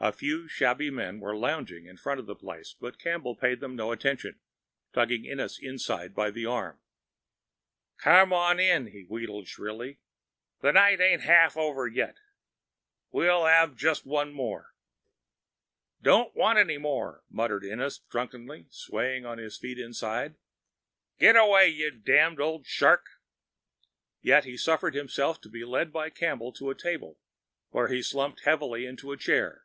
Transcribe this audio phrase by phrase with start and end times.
[0.00, 3.74] A few shabby men were lounging in front of the place but Campbell paid them
[3.74, 4.38] no attention,
[4.92, 6.78] tugging Ennis inside by the arm.
[7.96, 10.00] "Carm on in!" he wheedled shrilly.
[10.60, 12.18] "The night ain't 'alf over yet
[13.12, 14.74] we'll 'ave just one more."
[16.02, 20.34] "Don't want any more," muttered Ennis drunkenly, swaying on his feet inside.
[21.18, 23.06] "Get away, you damned old shark."
[24.20, 27.18] Yet he suffered himself to be led by Campbell to a table,
[27.70, 29.62] where he slumped heavily into a chair.